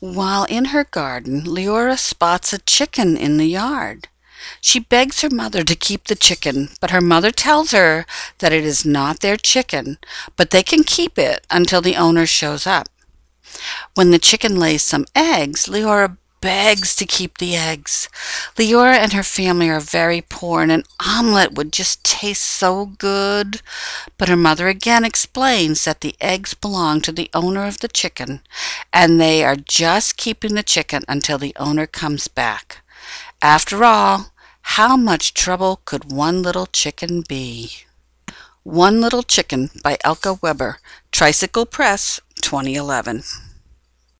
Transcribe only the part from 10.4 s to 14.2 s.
they can keep it until the owner shows up. When the